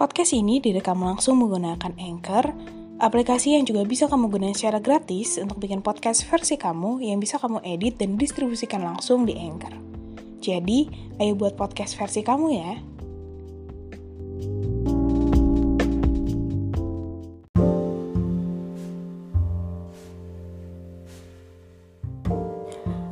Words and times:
Podcast 0.00 0.32
ini 0.32 0.64
direkam 0.64 1.04
langsung 1.04 1.36
menggunakan 1.44 1.92
Anchor, 2.00 2.56
aplikasi 3.04 3.52
yang 3.60 3.68
juga 3.68 3.84
bisa 3.84 4.08
kamu 4.08 4.32
gunakan 4.32 4.56
secara 4.56 4.80
gratis 4.80 5.36
untuk 5.36 5.60
bikin 5.60 5.84
podcast 5.84 6.24
versi 6.24 6.56
kamu 6.56 7.04
yang 7.04 7.20
bisa 7.20 7.36
kamu 7.36 7.60
edit 7.60 8.00
dan 8.00 8.16
distribusikan 8.16 8.80
langsung 8.80 9.28
di 9.28 9.36
Anchor. 9.36 9.76
Jadi, 10.40 10.88
ayo 11.20 11.36
buat 11.36 11.52
podcast 11.52 12.00
versi 12.00 12.24
kamu 12.24 12.46
ya. 12.48 12.72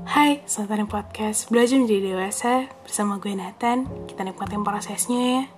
Hai, 0.09 0.41
selamat 0.49 0.73
datang 0.73 0.89
podcast 0.89 1.53
Belajar 1.53 1.77
Menjadi 1.85 2.17
Dewasa 2.17 2.73
bersama 2.81 3.21
gue 3.21 3.37
Nathan. 3.37 3.85
Kita 4.09 4.25
nikmatin 4.25 4.65
prosesnya 4.65 5.21
ya. 5.21 5.58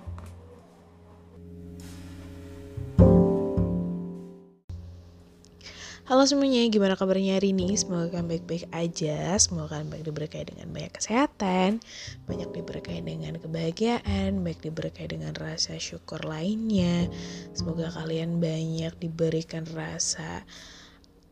Halo 6.01 6.25
semuanya, 6.25 6.65
gimana 6.65 6.97
kabarnya 6.97 7.37
hari 7.37 7.53
ini? 7.53 7.77
Semoga 7.77 8.09
kalian 8.09 8.25
baik-baik 8.25 8.65
aja, 8.73 9.37
semoga 9.37 9.77
kalian 9.77 9.93
baik 9.93 10.09
diberkahi 10.09 10.49
dengan 10.49 10.73
banyak 10.73 10.97
kesehatan, 10.97 11.77
banyak 12.25 12.49
diberkahi 12.57 13.05
dengan 13.05 13.37
kebahagiaan, 13.37 14.41
baik 14.41 14.65
diberkahi 14.65 15.13
dengan 15.13 15.37
rasa 15.37 15.77
syukur 15.77 16.25
lainnya. 16.25 17.05
Semoga 17.53 17.93
kalian 17.93 18.41
banyak 18.41 18.97
diberikan 18.97 19.61
rasa 19.77 20.41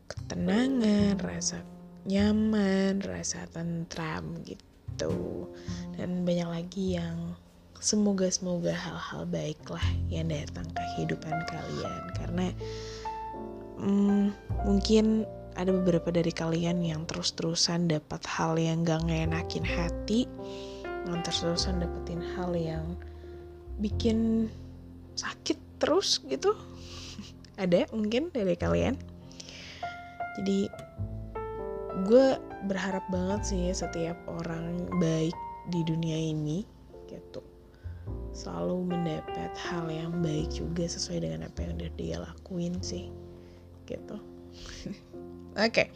ketenangan, 0.06 1.18
rasa 1.18 1.66
nyaman, 2.06 3.02
rasa 3.02 3.50
tentram 3.50 4.38
gitu. 4.46 5.50
Dan 5.98 6.22
banyak 6.22 6.46
lagi 6.46 6.94
yang 6.94 7.34
semoga-semoga 7.82 8.70
hal-hal 8.70 9.26
baiklah 9.26 9.82
yang 10.12 10.30
datang 10.30 10.68
ke 10.70 10.82
kehidupan 10.94 11.32
kalian 11.50 12.02
karena 12.14 12.46
hmm, 13.80 14.24
mungkin 14.68 15.24
ada 15.58 15.72
beberapa 15.74 16.12
dari 16.14 16.30
kalian 16.30 16.84
yang 16.84 17.02
terus-terusan 17.08 17.90
dapat 17.90 18.22
hal 18.28 18.54
yang 18.56 18.86
gak 18.86 19.02
ngenakin 19.08 19.66
hati 19.66 20.30
yang 21.08 21.20
terus-terusan 21.24 21.80
dapetin 21.80 22.22
hal 22.36 22.52
yang 22.54 22.94
bikin 23.80 24.48
sakit 25.16 25.56
terus 25.80 26.20
gitu. 26.28 26.52
Ada 27.62 27.88
mungkin 27.92 28.28
dari 28.32 28.54
kalian. 28.56 28.96
Jadi 30.38 30.68
gue 32.06 32.26
berharap 32.68 33.04
banget 33.08 33.40
sih 33.44 33.64
setiap 33.72 34.16
orang 34.28 34.88
baik 35.00 35.34
di 35.68 35.80
dunia 35.84 36.16
ini 36.16 36.64
gitu 37.08 37.42
selalu 38.30 38.94
mendapat 38.94 39.52
hal 39.58 39.90
yang 39.90 40.14
baik 40.22 40.48
juga 40.54 40.86
sesuai 40.86 41.26
dengan 41.26 41.50
apa 41.50 41.66
yang 41.66 41.76
udah 41.76 41.92
dia 41.98 42.16
lakuin 42.22 42.78
sih 42.80 43.10
gitu. 43.90 44.16
Oke. 45.58 45.70
Okay. 45.74 45.88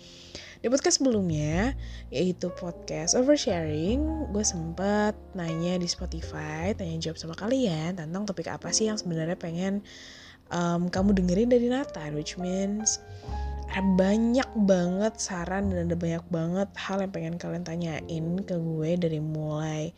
Di 0.65 0.73
podcast 0.73 0.97
sebelumnya, 0.97 1.77
yaitu 2.09 2.49
podcast 2.57 3.13
oversharing, 3.13 4.33
gue 4.33 4.41
sempat 4.41 5.13
nanya 5.37 5.77
di 5.77 5.85
Spotify, 5.85 6.73
tanya 6.73 6.97
jawab 6.97 7.21
sama 7.21 7.37
kalian 7.37 8.01
tentang 8.01 8.25
topik 8.25 8.49
apa 8.49 8.73
sih 8.73 8.89
yang 8.89 8.97
sebenarnya 8.97 9.37
pengen 9.37 9.85
um, 10.49 10.89
kamu 10.89 11.21
dengerin 11.21 11.53
dari 11.53 11.69
Nathan, 11.69 12.17
which 12.17 12.41
means 12.41 12.97
ada 13.69 13.85
banyak 13.93 14.49
banget 14.65 15.21
saran 15.21 15.69
dan 15.69 15.93
ada 15.93 16.01
banyak 16.01 16.25
banget 16.33 16.69
hal 16.81 17.05
yang 17.05 17.13
pengen 17.13 17.37
kalian 17.37 17.65
tanyain 17.69 18.27
ke 18.41 18.57
gue 18.57 18.91
dari 18.97 19.21
mulai 19.21 19.93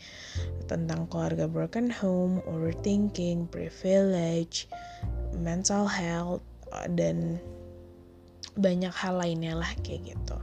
tentang 0.66 1.06
keluarga 1.06 1.46
broken 1.46 1.94
home, 1.94 2.42
overthinking, 2.50 3.46
privilege, 3.54 4.66
mental 5.38 5.86
health, 5.86 6.42
dan 6.98 7.38
banyak 8.56 8.92
hal 8.92 9.20
lainnya 9.20 9.54
lah 9.54 9.70
kayak 9.84 10.16
gitu. 10.16 10.36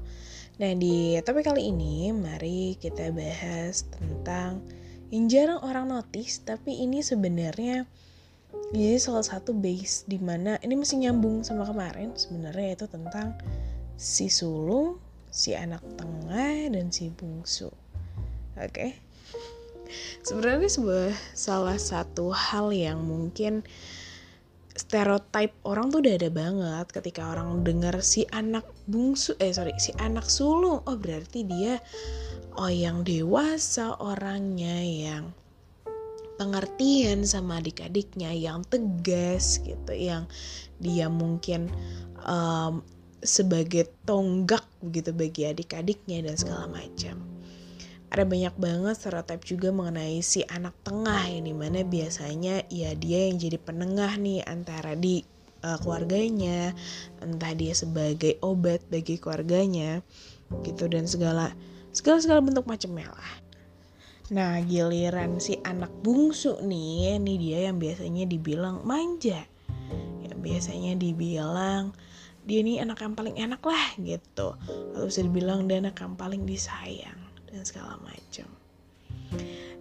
Nah 0.61 0.71
di 0.77 1.17
topik 1.25 1.49
kali 1.49 1.73
ini 1.73 2.13
mari 2.13 2.77
kita 2.77 3.09
bahas 3.09 3.89
tentang 3.89 4.61
yang 5.09 5.25
jarang 5.29 5.61
orang 5.65 5.89
notice 5.89 6.41
tapi 6.45 6.81
ini 6.85 7.01
sebenarnya 7.01 7.89
jadi 8.73 8.97
salah 8.97 9.25
satu 9.25 9.53
base 9.53 10.05
di 10.09 10.17
mana 10.21 10.57
ini 10.61 10.77
masih 10.77 11.01
nyambung 11.01 11.45
sama 11.45 11.65
kemarin 11.65 12.13
sebenarnya 12.13 12.77
itu 12.77 12.85
tentang 12.89 13.37
si 13.97 14.29
sulung, 14.29 14.97
si 15.29 15.53
anak 15.53 15.81
tengah 15.97 16.69
dan 16.69 16.89
si 16.89 17.09
bungsu. 17.13 17.69
Oke. 18.57 18.69
Okay? 18.69 18.91
Sebenarnya 20.25 20.69
sebuah 20.69 21.13
salah 21.37 21.77
satu 21.77 22.33
hal 22.33 22.73
yang 22.73 23.01
mungkin 23.05 23.61
stereotype 24.73 25.53
orang 25.65 25.93
tuh 25.93 26.01
udah 26.01 26.13
ada 26.17 26.29
banget. 26.33 26.85
Ketika 26.89 27.33
orang 27.33 27.61
dengar 27.61 28.01
si 28.01 28.25
anak 28.33 28.65
bungsu 28.89 29.37
eh 29.37 29.53
sorry 29.53 29.73
si 29.77 29.93
anak 30.01 30.25
sulung 30.25 30.81
oh 30.83 30.97
berarti 30.97 31.45
dia 31.45 31.77
oh 32.57 32.69
yang 32.69 33.01
dewasa 33.05 33.97
orangnya 34.01 34.77
yang 34.83 35.23
pengertian 36.37 37.23
sama 37.23 37.61
adik-adiknya 37.61 38.33
yang 38.33 38.65
tegas 38.67 39.61
gitu 39.61 39.93
yang 39.93 40.25
dia 40.81 41.07
mungkin 41.07 41.69
um, 42.25 42.81
sebagai 43.23 43.87
tonggak 44.03 44.65
begitu 44.83 45.15
bagi 45.15 45.47
adik-adiknya 45.47 46.27
dan 46.27 46.35
segala 46.35 46.65
macam 46.67 47.32
ada 48.13 48.29
banyak 48.29 48.53
banget 48.61 48.93
stereotip 48.93 49.41
juga 49.41 49.73
mengenai 49.73 50.21
si 50.21 50.45
anak 50.45 50.77
tengah 50.85 51.25
yang 51.25 51.49
di 51.49 51.55
mana 51.57 51.81
biasanya 51.81 52.61
ya 52.69 52.93
dia 52.93 53.25
yang 53.25 53.41
jadi 53.41 53.57
penengah 53.57 54.21
nih 54.21 54.45
antara 54.45 54.93
di 54.93 55.25
uh, 55.65 55.81
keluarganya 55.81 56.77
entah 57.25 57.57
dia 57.57 57.73
sebagai 57.73 58.37
obat 58.45 58.85
bagi 58.93 59.17
keluarganya 59.17 60.05
gitu 60.61 60.85
dan 60.85 61.09
segala 61.09 61.57
segala 61.89 62.21
segala 62.21 62.39
bentuk 62.45 62.69
macamnya 62.69 63.09
lah. 63.09 63.31
Nah 64.29 64.61
giliran 64.61 65.41
si 65.41 65.57
anak 65.65 65.89
bungsu 66.05 66.61
nih 66.61 67.17
ini 67.17 67.41
dia 67.41 67.65
yang 67.73 67.81
biasanya 67.81 68.29
dibilang 68.29 68.85
manja. 68.85 69.41
Yang 70.21 70.37
biasanya 70.37 70.93
dibilang 71.01 71.97
dia 72.45 72.61
nih 72.61 72.77
anak 72.85 73.01
yang 73.01 73.17
paling 73.17 73.35
enak 73.41 73.61
lah 73.65 73.85
gitu. 73.97 74.53
Atau 74.93 75.09
bisa 75.09 75.25
dibilang 75.25 75.65
dia 75.65 75.81
anak 75.81 75.97
yang 75.97 76.13
paling 76.13 76.45
disayang 76.45 77.22
dan 77.53 77.63
segala 77.63 78.01
macam. 78.01 78.49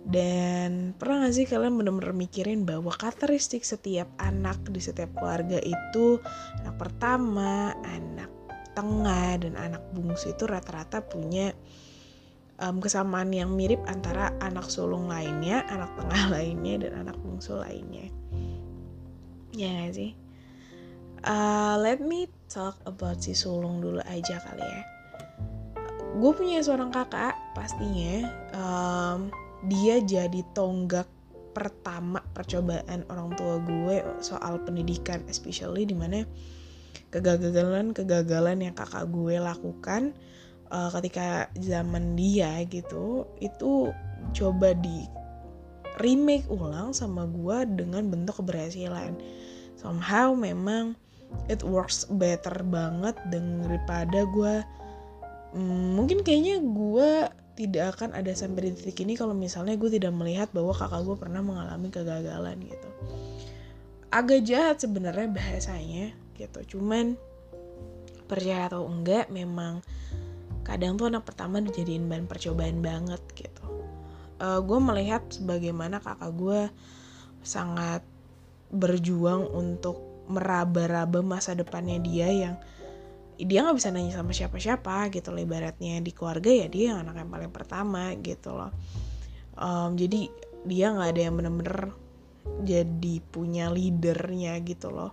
Dan 0.02 0.92
pernah 0.98 1.24
gak 1.24 1.34
sih 1.34 1.46
kalian 1.48 1.78
bener-bener 1.78 2.12
mikirin 2.12 2.68
bahwa 2.68 2.92
karakteristik 2.92 3.64
setiap 3.64 4.10
anak 4.20 4.60
di 4.68 4.82
setiap 4.82 5.14
keluarga 5.16 5.56
itu 5.62 6.20
anak 6.60 6.76
pertama, 6.76 7.72
anak 7.86 8.28
tengah, 8.76 9.40
dan 9.40 9.54
anak 9.56 9.82
bungsu 9.96 10.36
itu 10.36 10.44
rata-rata 10.44 11.00
punya 11.06 11.54
um, 12.60 12.82
kesamaan 12.82 13.30
yang 13.32 13.54
mirip 13.54 13.80
antara 13.88 14.34
anak 14.42 14.68
sulung 14.68 15.08
lainnya, 15.08 15.64
anak 15.70 15.94
tengah 15.96 16.22
lainnya, 16.34 16.74
dan 16.88 16.92
anak 17.08 17.16
bungsu 17.22 17.56
lainnya. 17.56 18.10
Ya 19.54 19.86
gak 19.86 19.94
sih? 19.96 20.12
Uh, 21.22 21.78
let 21.78 22.02
me 22.02 22.26
talk 22.50 22.74
about 22.84 23.22
si 23.22 23.38
sulung 23.38 23.78
dulu 23.78 24.02
aja 24.10 24.42
kali 24.42 24.66
ya 24.66 24.82
gue 26.12 26.32
punya 26.36 26.60
seorang 26.60 26.92
kakak 26.92 27.36
pastinya 27.56 28.28
um, 28.52 29.32
dia 29.68 30.02
jadi 30.02 30.44
tonggak 30.52 31.08
pertama 31.52 32.24
percobaan 32.32 33.04
orang 33.12 33.32
tua 33.36 33.60
gue 33.60 34.00
soal 34.24 34.60
pendidikan 34.64 35.20
especially 35.28 35.84
di 35.84 35.92
mana 35.92 36.24
kegagalan 37.12 37.92
kegagalan 37.92 38.64
yang 38.64 38.74
kakak 38.76 39.04
gue 39.12 39.36
lakukan 39.36 40.16
uh, 40.72 40.88
ketika 40.96 41.52
zaman 41.60 42.16
dia 42.16 42.64
gitu 42.68 43.28
itu 43.40 43.92
coba 44.32 44.72
di 44.72 45.04
remake 46.00 46.48
ulang 46.48 46.96
sama 46.96 47.28
gue 47.28 47.69
dengan 47.76 48.08
bentuk 48.08 48.40
keberhasilan. 48.40 49.12
Somehow 49.76 50.32
memang 50.32 50.96
it 51.52 51.60
works 51.60 52.08
better 52.08 52.64
banget 52.64 53.16
daripada 53.28 54.25
gue 54.25 54.54
hmm, 55.52 55.96
mungkin 55.96 56.25
kayaknya 56.25 56.60
gue 56.60 57.10
tidak 57.52 57.96
akan 57.96 58.16
ada 58.16 58.32
sampai 58.32 58.72
di 58.72 58.81
titik 58.81 59.04
ini 59.04 59.12
kalau 59.12 59.37
misalnya 59.37 59.76
gue 59.76 59.93
tidak 59.93 60.12
melihat 60.16 60.49
bahwa 60.56 60.72
kakak 60.72 61.04
gue 61.04 61.16
pernah 61.20 61.44
mengalami 61.44 61.88
kegagalan 61.93 62.56
gitu. 62.64 62.88
Agak 64.08 64.40
jahat 64.44 64.76
sebenarnya 64.81 65.28
bahasanya 65.28 66.16
gitu. 66.37 66.76
Cuman 66.76 67.16
percaya 68.25 68.72
atau 68.72 68.88
enggak 68.88 69.28
memang 69.28 69.84
kadang 70.64 70.96
tuh 70.96 71.12
anak 71.12 71.28
pertama 71.28 71.60
dijadiin 71.60 72.08
bahan 72.08 72.25
percobaan 72.25 72.81
banget 72.81 73.20
gitu. 73.37 73.66
Uh, 74.40 74.58
gue 74.64 74.78
melihat 74.81 75.22
sebagaimana 75.28 76.00
kakak 76.00 76.32
gue 76.34 76.60
sangat 77.44 78.00
berjuang 78.72 79.44
untuk 79.52 80.00
meraba-raba 80.31 81.20
masa 81.20 81.52
depannya 81.52 82.00
dia 82.00 82.32
yang 82.32 82.56
dia 83.46 83.66
nggak 83.66 83.76
bisa 83.78 83.88
nanya 83.90 84.12
sama 84.18 84.32
siapa-siapa 84.34 85.10
gitu 85.10 85.34
loh 85.34 85.42
ibaratnya. 85.42 85.98
Di 85.98 86.12
keluarga 86.14 86.50
ya 86.50 86.66
dia 86.70 86.94
yang 86.94 87.06
anak 87.06 87.22
yang 87.22 87.30
paling 87.30 87.52
pertama 87.52 88.14
gitu 88.20 88.54
loh. 88.54 88.70
Um, 89.58 89.98
jadi 89.98 90.30
dia 90.62 90.94
nggak 90.94 91.08
ada 91.16 91.20
yang 91.20 91.34
bener-bener 91.38 91.78
jadi 92.62 93.14
punya 93.30 93.70
leadernya 93.70 94.58
gitu 94.62 94.90
loh. 94.90 95.12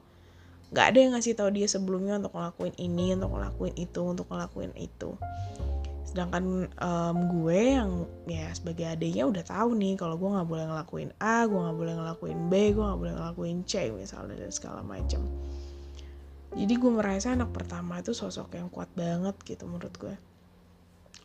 Nggak 0.70 0.86
ada 0.86 0.98
yang 1.02 1.12
ngasih 1.18 1.34
tahu 1.34 1.50
dia 1.54 1.66
sebelumnya 1.66 2.22
untuk 2.22 2.34
ngelakuin 2.38 2.76
ini 2.78 3.18
untuk 3.18 3.34
ngelakuin 3.34 3.74
itu 3.78 4.02
untuk 4.06 4.28
ngelakuin 4.30 4.74
itu. 4.78 5.18
Sedangkan 6.10 6.70
um, 6.82 7.18
gue 7.30 7.60
yang 7.78 8.10
ya 8.26 8.50
sebagai 8.58 8.98
adiknya 8.98 9.30
udah 9.30 9.46
tahu 9.46 9.78
nih 9.78 9.94
kalau 9.94 10.18
gue 10.18 10.30
nggak 10.30 10.50
boleh 10.50 10.66
ngelakuin 10.66 11.10
A 11.22 11.46
gue 11.46 11.58
nggak 11.58 11.78
boleh 11.78 11.94
ngelakuin 12.02 12.40
B 12.50 12.54
gue 12.74 12.82
nggak 12.82 13.00
boleh 13.02 13.14
ngelakuin 13.14 13.58
C 13.70 13.94
misalnya 13.94 14.42
dan 14.42 14.50
segala 14.50 14.82
macam 14.82 15.22
jadi 16.58 16.74
gue 16.78 16.92
merasa 16.92 17.34
anak 17.34 17.54
pertama 17.54 18.02
itu 18.02 18.14
sosok 18.14 18.58
yang 18.58 18.70
kuat 18.74 18.90
banget 18.98 19.36
gitu 19.46 19.70
menurut 19.70 19.94
gue 19.98 20.16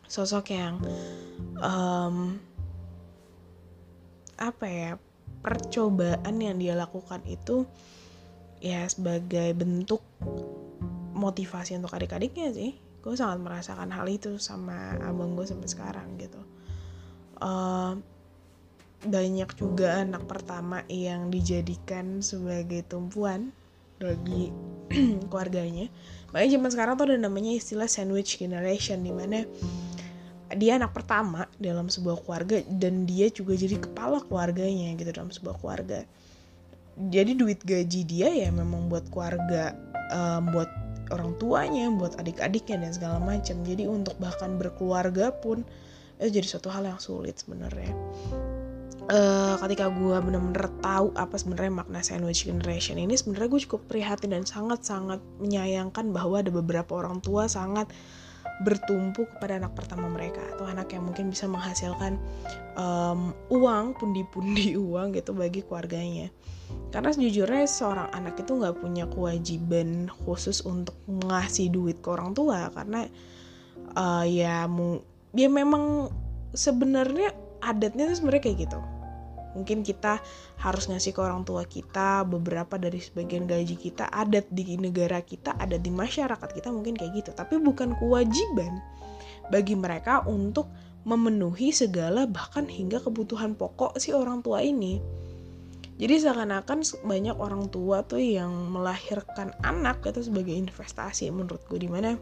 sosok 0.05 0.53
yang 0.53 0.77
um, 1.59 2.37
apa 4.35 4.65
ya 4.67 4.91
percobaan 5.41 6.35
yang 6.41 6.57
dia 6.57 6.73
lakukan 6.73 7.21
itu 7.25 7.65
ya 8.61 8.85
sebagai 8.89 9.53
bentuk 9.53 10.01
motivasi 11.15 11.77
untuk 11.77 11.93
adik-adiknya 11.95 12.51
sih. 12.51 12.75
Gue 12.99 13.13
sangat 13.13 13.37
merasakan 13.39 13.93
hal 13.93 14.09
itu 14.09 14.41
sama 14.41 14.97
abang 15.05 15.37
gue 15.37 15.45
sampai 15.45 15.69
sekarang 15.69 16.17
gitu. 16.17 16.41
Uh, 17.39 17.93
banyak 19.05 19.49
juga 19.53 20.01
anak 20.01 20.25
pertama 20.25 20.81
yang 20.89 21.29
dijadikan 21.29 22.25
sebagai 22.25 22.81
tumpuan 22.89 23.53
bagi 24.01 24.49
keluarganya. 25.29 25.89
Makanya 26.31 26.59
zaman 26.59 26.69
sekarang 26.71 26.93
tuh 26.99 27.05
ada 27.11 27.17
namanya 27.19 27.51
istilah 27.55 27.87
sandwich 27.87 28.37
generation 28.37 29.01
di 29.01 29.11
mana 29.13 29.47
dia 30.53 30.77
anak 30.77 30.93
pertama 30.93 31.49
dalam 31.57 31.89
sebuah 31.89 32.21
keluarga 32.21 32.61
dan 32.69 33.09
dia 33.09 33.27
juga 33.33 33.57
jadi 33.57 33.81
kepala 33.81 34.21
keluarganya 34.21 34.93
gitu 34.95 35.11
dalam 35.11 35.33
sebuah 35.33 35.55
keluarga. 35.57 36.05
Jadi 36.95 37.31
duit 37.35 37.59
gaji 37.65 38.01
dia 38.07 38.29
ya 38.31 38.49
memang 38.53 38.87
buat 38.87 39.09
keluarga 39.11 39.75
um, 40.13 40.53
buat 40.55 40.69
orang 41.11 41.37
tuanya 41.37 41.91
buat 41.93 42.17
adik-adiknya 42.17 42.87
dan 42.87 42.91
segala 42.93 43.17
macam. 43.19 43.61
Jadi 43.65 43.83
untuk 43.89 44.15
bahkan 44.21 44.55
berkeluarga 44.55 45.33
pun 45.33 45.65
itu 46.19 46.39
jadi 46.39 46.47
suatu 46.47 46.71
hal 46.71 46.87
yang 46.87 46.99
sulit 47.01 47.35
sebenarnya 47.35 47.91
uh, 49.09 49.55
ketika 49.61 49.89
gue 49.93 50.17
bener-bener 50.21 50.67
tahu 50.81 51.13
apa 51.13 51.35
sebenarnya 51.37 51.83
makna 51.83 52.01
sandwich 52.01 52.45
generation 52.49 52.97
ini 52.97 53.13
sebenarnya 53.13 53.49
gue 53.51 53.61
cukup 53.69 53.81
prihatin 53.89 54.33
dan 54.33 54.43
sangat-sangat 54.47 55.21
menyayangkan 55.41 56.09
bahwa 56.09 56.41
ada 56.41 56.49
beberapa 56.49 56.97
orang 56.97 57.21
tua 57.21 57.45
sangat 57.45 57.89
bertumpu 58.63 59.27
kepada 59.35 59.59
anak 59.59 59.75
pertama 59.75 60.07
mereka 60.07 60.39
atau 60.55 60.63
anak 60.63 60.95
yang 60.95 61.03
mungkin 61.03 61.27
bisa 61.27 61.43
menghasilkan 61.43 62.15
um, 62.79 63.35
uang 63.51 63.99
pundi-pundi 63.99 64.77
uang 64.87 65.11
gitu 65.11 65.35
bagi 65.35 65.59
keluarganya. 65.59 66.31
Karena 66.89 67.11
sejujurnya 67.11 67.67
seorang 67.67 68.07
anak 68.15 68.39
itu 68.39 68.55
nggak 68.55 68.79
punya 68.79 69.11
kewajiban 69.11 70.07
khusus 70.23 70.63
untuk 70.63 70.95
ngasih 71.05 71.67
duit 71.67 71.99
ke 71.99 72.07
orang 72.07 72.31
tua 72.31 72.71
karena 72.71 73.11
uh, 73.99 74.23
ya 74.23 74.63
ya 75.35 75.49
memang 75.51 76.07
sebenarnya 76.55 77.35
adatnya 77.59 78.07
tuh 78.07 78.15
sebenarnya 78.23 78.43
kayak 78.47 78.57
gitu 78.69 78.79
mungkin 79.55 79.81
kita 79.81 80.19
harus 80.59 80.91
ngasih 80.91 81.15
ke 81.15 81.21
orang 81.23 81.47
tua 81.47 81.63
kita 81.65 82.27
beberapa 82.27 82.75
dari 82.75 82.99
sebagian 82.99 83.47
gaji 83.47 83.79
kita 83.79 84.11
adat 84.11 84.45
di 84.51 84.75
negara 84.75 85.23
kita 85.23 85.55
ada 85.55 85.79
di 85.79 85.89
masyarakat 85.89 86.49
kita 86.51 86.69
mungkin 86.69 86.99
kayak 86.99 87.25
gitu. 87.25 87.31
Tapi 87.31 87.57
bukan 87.57 87.95
kewajiban 87.97 88.83
bagi 89.49 89.73
mereka 89.73 90.21
untuk 90.27 90.67
memenuhi 91.05 91.71
segala 91.71 92.25
bahkan 92.27 92.65
hingga 92.67 92.99
kebutuhan 92.99 93.55
pokok 93.55 93.97
si 93.97 94.11
orang 94.11 94.43
tua 94.43 94.61
ini. 94.61 94.99
Jadi 95.95 96.27
seakan-akan 96.27 97.07
banyak 97.07 97.39
orang 97.39 97.71
tua 97.71 98.03
tuh 98.03 98.19
yang 98.19 98.51
melahirkan 98.67 99.55
anak 99.63 100.03
itu 100.03 100.27
sebagai 100.27 100.51
investasi 100.51 101.31
menurut 101.31 101.63
gue 101.71 101.79
di 101.79 101.87
mana 101.87 102.19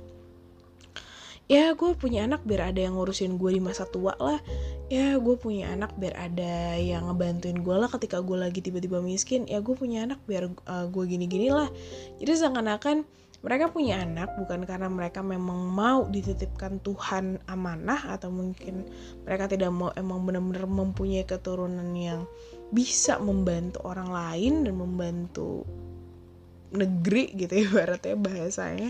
ya 1.51 1.75
gue 1.75 1.91
punya 1.99 2.23
anak 2.23 2.47
biar 2.47 2.71
ada 2.71 2.79
yang 2.79 2.95
ngurusin 2.95 3.35
gue 3.35 3.51
di 3.55 3.61
masa 3.61 3.83
tua 3.89 4.15
lah. 4.19 4.39
Ya 4.87 5.17
gue 5.19 5.35
punya 5.35 5.71
anak 5.73 5.95
biar 5.99 6.15
ada 6.15 6.79
yang 6.79 7.09
ngebantuin 7.11 7.61
gue 7.61 7.75
lah 7.75 7.89
ketika 7.91 8.23
gue 8.23 8.37
lagi 8.39 8.63
tiba-tiba 8.63 9.03
miskin. 9.03 9.43
Ya 9.49 9.59
gue 9.59 9.75
punya 9.75 10.07
anak 10.07 10.23
biar 10.23 10.51
uh, 10.67 10.85
gue 10.87 11.03
gini-gini 11.07 11.51
lah. 11.51 11.67
Jadi 12.17 12.31
seakan-akan 12.31 13.03
mereka 13.43 13.67
punya 13.67 13.99
anak 13.99 14.39
bukan 14.39 14.63
karena 14.63 14.87
mereka 14.87 15.19
memang 15.19 15.67
mau 15.67 16.07
dititipkan 16.07 16.79
Tuhan 16.79 17.43
amanah 17.51 18.15
atau 18.15 18.31
mungkin 18.31 18.87
mereka 19.27 19.51
tidak 19.51 19.67
mau 19.75 19.91
emang 19.99 20.23
benar-benar 20.23 20.63
mempunyai 20.63 21.27
keturunan 21.27 21.91
yang 21.91 22.23
bisa 22.71 23.19
membantu 23.19 23.83
orang 23.83 24.09
lain 24.15 24.63
dan 24.63 24.79
membantu 24.79 25.67
negeri 26.73 27.35
gitu 27.37 27.53
ya 27.53 27.63
ibaratnya 27.69 28.15
bahasanya 28.17 28.89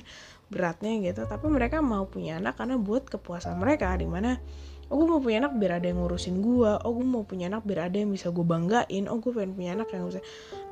beratnya 0.53 0.93
gitu. 1.01 1.25
Tapi 1.25 1.49
mereka 1.49 1.81
mau 1.81 2.05
punya 2.05 2.37
anak 2.37 2.61
karena 2.61 2.77
buat 2.77 3.09
kepuasan 3.09 3.57
mereka 3.57 3.89
di 3.97 4.05
mana 4.05 4.37
oh 4.93 5.01
gue 5.01 5.07
mau 5.09 5.17
punya 5.17 5.41
anak 5.41 5.57
biar 5.57 5.81
ada 5.81 5.89
yang 5.89 6.05
ngurusin 6.05 6.45
gue 6.45 6.69
oh 6.69 6.91
gue 6.93 7.07
mau 7.07 7.25
punya 7.25 7.49
anak 7.49 7.65
biar 7.65 7.89
ada 7.89 7.97
yang 7.97 8.13
bisa 8.13 8.29
gue 8.29 8.45
banggain. 8.45 9.09
Oh 9.09 9.17
gue 9.17 9.33
pengen 9.33 9.57
punya 9.57 9.73
anak 9.73 9.89
yang 9.89 10.05
bisa 10.05 10.21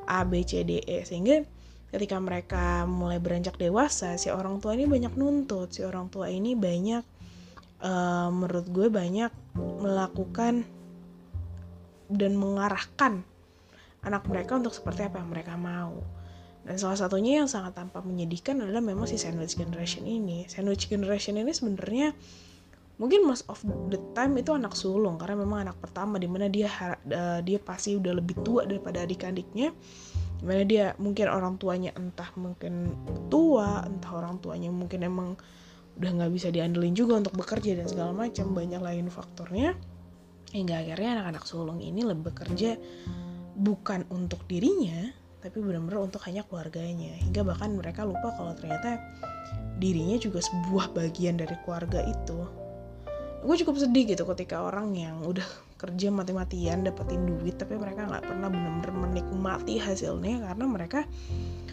A 0.06 0.22
B 0.22 0.46
C 0.46 0.62
D 0.62 0.78
E. 0.86 1.02
Sehingga 1.02 1.42
ketika 1.90 2.16
mereka 2.22 2.86
mulai 2.86 3.18
beranjak 3.18 3.58
dewasa 3.58 4.14
si 4.14 4.30
orang 4.30 4.62
tua 4.62 4.78
ini 4.78 4.86
banyak 4.86 5.18
nuntut. 5.18 5.74
Si 5.74 5.82
orang 5.82 6.06
tua 6.08 6.30
ini 6.30 6.54
banyak 6.54 7.02
uh, 7.82 8.30
menurut 8.30 8.66
gue 8.70 8.86
banyak 8.86 9.32
melakukan 9.58 10.62
dan 12.12 12.32
mengarahkan 12.36 13.24
anak 14.02 14.26
mereka 14.26 14.58
untuk 14.58 14.74
seperti 14.74 15.06
apa 15.06 15.22
yang 15.22 15.30
mereka 15.30 15.54
mau 15.56 16.02
dan 16.62 16.78
salah 16.78 16.94
satunya 16.94 17.42
yang 17.42 17.50
sangat 17.50 17.74
tampak 17.74 18.06
menyedihkan 18.06 18.62
adalah 18.62 18.78
memang 18.78 19.10
si 19.10 19.18
sandwich 19.18 19.58
generation 19.58 20.06
ini. 20.06 20.46
Sandwich 20.46 20.86
generation 20.86 21.34
ini 21.34 21.50
sebenarnya 21.50 22.14
mungkin 23.02 23.26
most 23.26 23.42
of 23.50 23.58
the 23.90 23.98
time 24.14 24.38
itu 24.38 24.54
anak 24.54 24.78
sulung 24.78 25.18
karena 25.18 25.42
memang 25.42 25.66
anak 25.66 25.76
pertama 25.82 26.22
di 26.22 26.30
mana 26.30 26.46
dia 26.46 26.70
uh, 26.70 27.42
dia 27.42 27.58
pasti 27.58 27.98
udah 27.98 28.14
lebih 28.14 28.38
tua 28.46 28.62
daripada 28.62 29.02
adik-adiknya 29.02 29.74
di 30.38 30.44
mana 30.46 30.62
dia 30.62 30.94
mungkin 31.02 31.26
orang 31.26 31.58
tuanya 31.58 31.90
entah 31.98 32.30
mungkin 32.38 32.94
tua 33.26 33.82
entah 33.82 34.12
orang 34.14 34.38
tuanya 34.38 34.70
mungkin 34.70 35.02
emang 35.02 35.34
udah 35.98 36.10
nggak 36.14 36.30
bisa 36.30 36.54
diandelin 36.54 36.94
juga 36.94 37.18
untuk 37.18 37.34
bekerja 37.34 37.74
dan 37.74 37.90
segala 37.90 38.14
macam 38.14 38.54
banyak 38.54 38.78
lain 38.78 39.10
faktornya 39.10 39.74
hingga 40.54 40.84
akhirnya 40.84 41.18
anak-anak 41.18 41.44
sulung 41.48 41.82
ini 41.82 42.06
lebih 42.06 42.30
bekerja 42.30 42.78
bukan 43.58 44.06
untuk 44.14 44.46
dirinya 44.46 45.21
tapi 45.42 45.58
benar-benar 45.58 45.98
untuk 46.06 46.22
hanya 46.30 46.46
keluarganya. 46.46 47.18
Hingga 47.18 47.42
bahkan 47.42 47.74
mereka 47.74 48.06
lupa 48.06 48.30
kalau 48.38 48.54
ternyata 48.54 49.02
dirinya 49.76 50.14
juga 50.22 50.38
sebuah 50.38 50.94
bagian 50.94 51.36
dari 51.42 51.58
keluarga 51.66 52.06
itu. 52.06 52.46
Gue 53.42 53.58
cukup 53.58 53.74
sedih 53.74 54.14
gitu 54.14 54.22
ketika 54.30 54.62
orang 54.62 54.94
yang 54.94 55.18
udah 55.26 55.44
kerja 55.74 56.14
mati-matian 56.14 56.86
dapetin 56.86 57.26
duit 57.26 57.58
tapi 57.58 57.74
mereka 57.74 58.06
nggak 58.06 58.22
pernah 58.22 58.46
benar-benar 58.46 58.94
menikmati 58.94 59.82
hasilnya 59.82 60.46
karena 60.46 60.64
mereka 60.70 61.02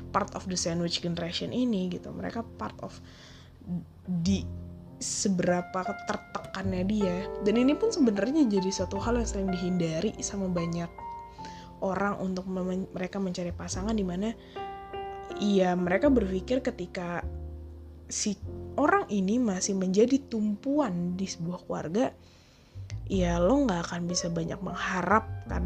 part 0.10 0.34
of 0.34 0.50
the 0.50 0.58
sandwich 0.58 1.06
generation 1.06 1.54
ini 1.54 1.94
gitu. 1.94 2.10
Mereka 2.10 2.42
part 2.58 2.74
of 2.82 2.98
di 4.10 4.42
seberapa 4.98 5.86
tertekannya 6.10 6.84
dia. 6.90 7.30
Dan 7.46 7.62
ini 7.62 7.78
pun 7.78 7.94
sebenarnya 7.94 8.50
jadi 8.50 8.74
satu 8.74 8.98
hal 8.98 9.22
yang 9.22 9.30
sering 9.30 9.50
dihindari 9.54 10.18
sama 10.26 10.50
banyak 10.50 10.90
orang 11.82 12.20
untuk 12.20 12.48
mereka 12.94 13.18
mencari 13.18 13.52
pasangan 13.56 13.96
di 13.96 14.06
mana 14.06 14.32
iya 15.40 15.74
mereka 15.74 16.12
berpikir 16.12 16.60
ketika 16.64 17.24
si 18.10 18.36
orang 18.76 19.06
ini 19.14 19.38
masih 19.38 19.78
menjadi 19.78 20.18
tumpuan 20.28 21.14
di 21.14 21.30
sebuah 21.30 21.60
keluarga 21.66 22.12
ya 23.10 23.38
lo 23.38 23.66
nggak 23.66 23.90
akan 23.90 24.02
bisa 24.10 24.30
banyak 24.30 24.58
mengharapkan 24.62 25.64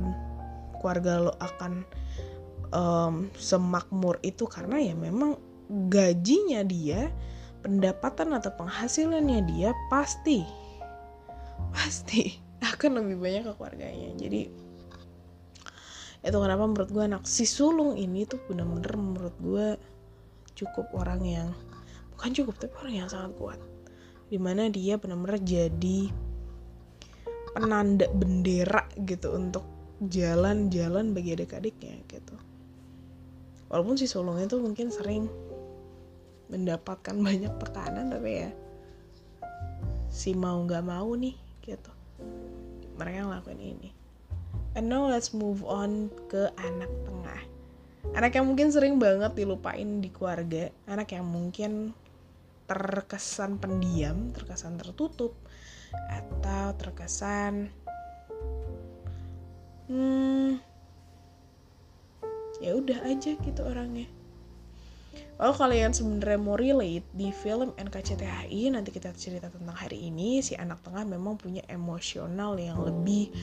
keluarga 0.79 1.31
lo 1.31 1.33
akan 1.39 1.87
um, 2.75 3.15
semakmur 3.39 4.19
itu 4.25 4.43
karena 4.47 4.79
ya 4.83 4.95
memang 4.95 5.39
gajinya 5.87 6.65
dia 6.67 7.07
pendapatan 7.63 8.35
atau 8.35 8.51
penghasilannya 8.59 9.39
dia 9.47 9.71
pasti 9.87 10.43
pasti 11.71 12.35
akan 12.73 13.03
lebih 13.03 13.17
banyak 13.19 13.43
ke 13.47 13.53
keluarganya. 13.55 14.09
Jadi 14.19 14.47
itu 16.23 16.37
kenapa 16.39 16.63
menurut 16.63 16.87
gue 16.87 17.03
anak 17.03 17.27
si 17.27 17.43
sulung 17.43 17.99
ini 17.99 18.23
tuh 18.23 18.39
bener-bener 18.47 18.95
menurut 18.95 19.35
gue 19.43 19.67
cukup 20.55 20.87
orang 20.95 21.19
yang 21.27 21.49
bukan 22.15 22.31
cukup 22.31 22.55
tapi 22.63 22.73
orang 22.79 22.95
yang 23.03 23.09
sangat 23.11 23.35
kuat. 23.35 23.59
Di 24.31 24.39
mana 24.39 24.71
dia 24.71 24.95
benar-benar 24.95 25.43
jadi 25.43 26.07
penanda 27.51 28.07
bendera 28.15 28.87
gitu 29.03 29.35
untuk 29.35 29.67
jalan-jalan 29.99 31.11
bagi 31.11 31.35
adik-adiknya 31.35 31.99
gitu. 32.07 32.35
Walaupun 33.67 33.99
si 33.99 34.07
sulung 34.07 34.39
itu 34.39 34.55
mungkin 34.63 34.95
sering 34.95 35.27
mendapatkan 36.47 37.19
banyak 37.27 37.51
tekanan 37.59 38.15
tapi 38.15 38.47
ya 38.47 38.51
si 40.07 40.31
mau 40.31 40.55
nggak 40.63 40.87
mau 40.87 41.11
nih 41.19 41.35
gitu. 41.67 41.91
Mereka 42.95 43.27
ngelakuin 43.27 43.59
ini 43.59 44.02
and 44.73 44.89
now 44.89 45.05
let's 45.05 45.33
move 45.33 45.61
on 45.65 46.09
ke 46.29 46.49
anak 46.57 46.91
tengah. 47.05 47.41
Anak 48.13 48.37
yang 48.37 48.45
mungkin 48.45 48.69
sering 48.69 49.01
banget 49.01 49.33
dilupain 49.33 50.01
di 50.01 50.09
keluarga 50.13 50.69
anak 50.85 51.17
yang 51.17 51.25
mungkin 51.25 51.97
terkesan 52.63 53.59
pendiam 53.59 54.31
terkesan 54.31 54.79
tertutup 54.79 55.35
atau 56.09 56.73
terkesan 56.79 57.67
hmm 59.91 60.57
ya 62.63 62.71
udah 62.79 63.03
aja 63.03 63.35
gitu 63.35 63.61
orangnya. 63.61 64.07
Kalau 65.33 65.53
kalian 65.59 65.91
sebenarnya 65.91 66.39
mau 66.39 66.55
relate 66.55 67.03
di 67.11 67.29
film 67.35 67.75
NKCTHI 67.75 68.71
nanti 68.71 68.95
kita 68.95 69.11
cerita 69.11 69.51
tentang 69.51 69.75
hari 69.75 70.07
ini. 70.07 70.39
Si 70.39 70.55
anak 70.55 70.79
tengah 70.87 71.03
memang 71.03 71.35
punya 71.35 71.59
emosional 71.67 72.55
yang 72.55 72.79
lebih 72.79 73.33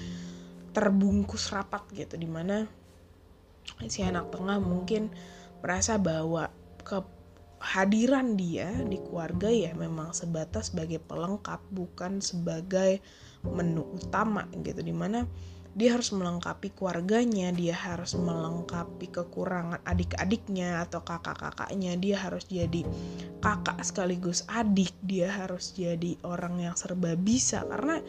terbungkus 0.70 1.50
rapat 1.50 1.86
gitu 1.94 2.14
di 2.14 2.28
mana 2.30 2.66
si 3.86 4.02
anak 4.02 4.30
tengah 4.34 4.58
mungkin 4.58 5.10
merasa 5.60 6.00
bahwa 6.00 6.48
kehadiran 6.80 8.34
dia 8.34 8.72
di 8.88 8.96
keluarga 8.98 9.52
ya 9.52 9.76
memang 9.76 10.16
sebatas 10.16 10.72
sebagai 10.72 10.98
pelengkap 11.02 11.60
bukan 11.68 12.24
sebagai 12.24 13.04
menu 13.44 13.84
utama 13.96 14.48
gitu 14.64 14.80
di 14.80 14.94
mana 14.94 15.28
dia 15.70 15.94
harus 15.94 16.10
melengkapi 16.10 16.74
keluarganya, 16.74 17.54
dia 17.54 17.78
harus 17.78 18.18
melengkapi 18.18 19.06
kekurangan 19.06 19.78
adik-adiknya 19.86 20.82
atau 20.82 21.06
kakak-kakaknya, 21.06 21.94
dia 21.94 22.18
harus 22.18 22.42
jadi 22.50 22.82
kakak 23.38 23.78
sekaligus 23.86 24.42
adik, 24.50 24.90
dia 24.98 25.30
harus 25.30 25.70
jadi 25.78 26.18
orang 26.26 26.58
yang 26.58 26.74
serba 26.74 27.14
bisa 27.14 27.62
karena 27.70 28.02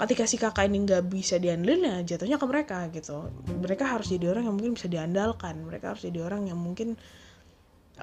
ketika 0.00 0.24
si 0.26 0.36
kakak 0.40 0.66
ini 0.66 0.88
nggak 0.88 1.08
bisa 1.08 1.36
diandelin 1.38 1.82
ya 1.84 1.96
jatuhnya 2.14 2.36
ke 2.40 2.46
mereka 2.48 2.78
gitu. 2.90 3.30
Mereka 3.48 3.84
harus 3.86 4.10
jadi 4.10 4.32
orang 4.32 4.48
yang 4.50 4.56
mungkin 4.58 4.74
bisa 4.74 4.88
diandalkan. 4.90 5.62
Mereka 5.62 5.94
harus 5.94 6.02
jadi 6.02 6.18
orang 6.24 6.50
yang 6.50 6.58
mungkin 6.58 6.98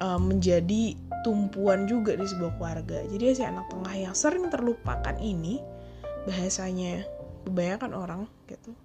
uh, 0.00 0.20
menjadi 0.20 0.96
tumpuan 1.26 1.84
juga 1.90 2.16
di 2.16 2.24
sebuah 2.24 2.56
keluarga. 2.56 3.04
Jadi 3.04 3.24
si 3.36 3.42
anak 3.44 3.68
tengah 3.68 3.94
yang 3.94 4.14
sering 4.16 4.48
terlupakan 4.48 5.16
ini 5.20 5.60
bahasanya 6.28 7.04
kebanyakan 7.48 7.92
orang 7.96 8.20
gitu 8.46 8.76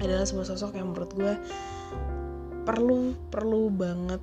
adalah 0.00 0.24
sebuah 0.24 0.46
sosok 0.48 0.76
yang 0.76 0.92
menurut 0.92 1.12
gue 1.12 1.32
perlu 2.64 3.16
perlu 3.28 3.68
banget 3.72 4.20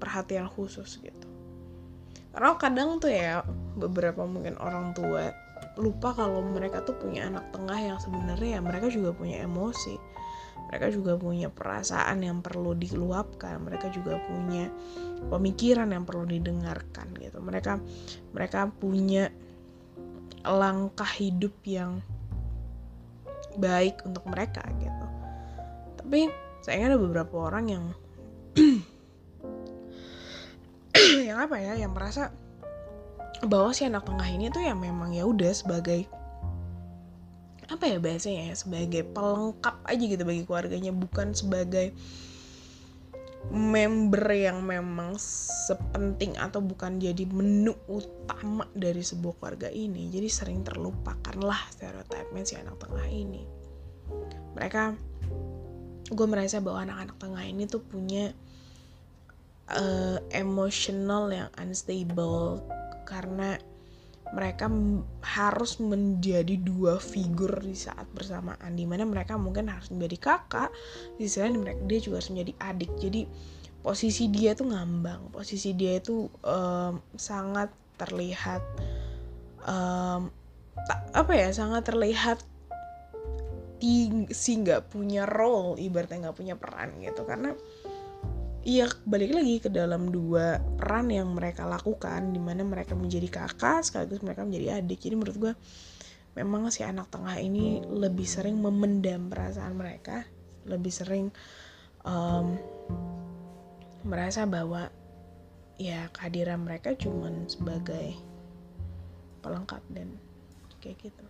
perhatian 0.00 0.48
khusus 0.48 1.00
gitu. 1.00 1.28
Karena 2.32 2.54
kadang 2.56 3.02
tuh 3.02 3.10
ya 3.10 3.42
beberapa 3.76 4.24
mungkin 4.24 4.56
orang 4.60 4.94
tua 4.94 5.32
lupa 5.78 6.12
kalau 6.12 6.42
mereka 6.42 6.82
tuh 6.82 6.98
punya 6.98 7.30
anak 7.30 7.54
tengah 7.54 7.78
yang 7.78 7.98
sebenarnya 8.02 8.58
ya 8.58 8.60
mereka 8.60 8.90
juga 8.90 9.14
punya 9.14 9.46
emosi. 9.46 9.96
Mereka 10.68 10.92
juga 10.92 11.16
punya 11.16 11.48
perasaan 11.48 12.20
yang 12.20 12.44
perlu 12.44 12.76
diluapkan 12.76 13.56
mereka 13.64 13.88
juga 13.88 14.20
punya 14.20 14.68
pemikiran 15.32 15.88
yang 15.88 16.04
perlu 16.04 16.28
didengarkan 16.28 17.08
gitu. 17.16 17.40
Mereka 17.40 17.80
mereka 18.36 18.68
punya 18.68 19.32
langkah 20.44 21.08
hidup 21.08 21.56
yang 21.64 22.04
baik 23.56 24.04
untuk 24.04 24.28
mereka 24.28 24.60
gitu. 24.76 25.06
Tapi 26.04 26.28
sayangnya 26.60 26.94
ada 26.94 27.00
beberapa 27.00 27.48
orang 27.48 27.64
yang 27.70 27.84
yang 31.28 31.38
apa 31.38 31.56
ya 31.62 31.78
yang 31.78 31.94
merasa 31.94 32.34
bahwa 33.46 33.70
si 33.70 33.86
anak 33.86 34.02
tengah 34.02 34.26
ini 34.26 34.50
tuh 34.50 34.66
ya 34.66 34.74
memang 34.74 35.14
ya 35.14 35.22
udah 35.22 35.52
sebagai 35.54 36.10
apa 37.68 37.84
ya 37.84 38.00
bahasanya 38.00 38.50
ya 38.50 38.54
sebagai 38.56 39.04
pelengkap 39.04 39.76
aja 39.84 40.04
gitu 40.08 40.22
bagi 40.24 40.42
keluarganya. 40.48 40.90
Bukan 40.90 41.36
sebagai 41.36 41.92
member 43.48 44.24
yang 44.34 44.64
memang 44.64 45.16
sepenting 45.20 46.36
atau 46.36 46.60
bukan 46.60 46.98
jadi 46.98 47.24
menu 47.28 47.76
utama 47.86 48.64
dari 48.72 49.04
sebuah 49.04 49.36
keluarga 49.38 49.68
ini. 49.70 50.08
Jadi 50.08 50.28
sering 50.32 50.64
terlupakanlah 50.64 51.70
stereotipnya 51.70 52.42
si 52.42 52.56
anak 52.56 52.80
tengah 52.80 53.06
ini. 53.06 53.44
Mereka 54.56 54.82
gue 56.08 56.26
merasa 56.26 56.64
bahwa 56.64 56.88
anak-anak 56.88 57.16
tengah 57.20 57.44
ini 57.44 57.68
tuh 57.68 57.84
punya 57.84 58.32
uh, 59.68 60.18
emotional 60.32 61.28
yang 61.28 61.52
unstable 61.60 62.64
karena 63.08 63.56
mereka 64.28 64.68
harus 65.24 65.80
menjadi 65.80 66.60
dua 66.60 67.00
figur 67.00 67.64
di 67.64 67.72
saat 67.72 68.04
bersamaan 68.12 68.76
di 68.76 68.84
mana 68.84 69.08
mereka 69.08 69.40
mungkin 69.40 69.72
harus 69.72 69.88
menjadi 69.88 70.16
kakak 70.20 70.70
di 71.16 71.24
sisi 71.24 71.40
lain 71.40 71.64
mereka 71.64 71.80
dia 71.88 72.00
juga 72.04 72.20
harus 72.20 72.30
menjadi 72.36 72.52
adik. 72.60 72.92
Jadi 73.00 73.20
posisi 73.80 74.28
dia 74.28 74.52
tuh 74.52 74.68
ngambang 74.68 75.32
posisi 75.32 75.72
dia 75.72 75.96
itu 75.96 76.28
um, 76.44 77.00
sangat 77.16 77.72
terlihat 77.96 78.60
um, 79.64 80.28
apa 81.16 81.32
ya 81.32 81.48
sangat 81.50 81.88
terlihat 81.88 82.44
si 84.34 84.52
nggak 84.58 84.90
punya 84.90 85.22
role 85.24 85.78
ibaratnya 85.78 86.28
nggak 86.28 86.36
punya 86.36 86.54
peran 86.60 87.00
gitu. 87.00 87.24
Karena 87.24 87.56
iya 88.66 88.90
balik 89.06 89.34
lagi 89.34 89.62
ke 89.62 89.70
dalam 89.70 90.10
dua 90.10 90.58
peran 90.78 91.10
yang 91.10 91.30
mereka 91.34 91.66
lakukan 91.66 92.34
di 92.34 92.40
mana 92.42 92.66
mereka 92.66 92.98
menjadi 92.98 93.28
kakak 93.30 93.86
sekaligus 93.86 94.22
mereka 94.24 94.42
menjadi 94.42 94.82
adik. 94.82 94.98
Jadi 94.98 95.14
menurut 95.14 95.38
gue 95.38 95.52
memang 96.38 96.70
si 96.70 96.86
anak 96.86 97.10
tengah 97.10 97.34
ini 97.38 97.82
lebih 97.82 98.26
sering 98.26 98.58
memendam 98.58 99.26
perasaan 99.26 99.74
mereka 99.74 100.22
lebih 100.68 100.92
sering 100.92 101.32
um, 102.04 102.54
merasa 104.04 104.44
bahwa 104.44 104.92
ya 105.78 106.10
kehadiran 106.14 106.62
mereka 106.62 106.94
cuman 106.94 107.46
sebagai 107.46 108.14
pelengkap 109.42 109.82
dan 109.94 110.14
kayak 110.82 110.98
gitu 111.08 111.24